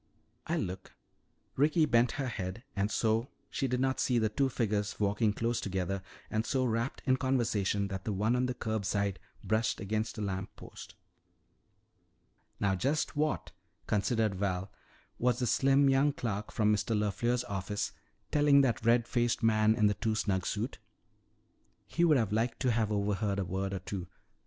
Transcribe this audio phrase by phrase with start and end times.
[0.47, 0.95] "I'll look."
[1.55, 5.61] Ricky bent her head and so she did not see the two figures walking close
[5.61, 10.17] together and so rapt in conversation that the one on the curb side brushed against
[10.17, 10.95] a lamp post.
[12.59, 13.51] Now just what,
[13.85, 14.71] considered Val,
[15.19, 16.97] was the slim young clerk from Mr.
[16.97, 17.91] LeFleur's office
[18.31, 20.79] telling that red faced man in the too snug suit?
[21.85, 24.07] He would have liked to have overheard a word or two.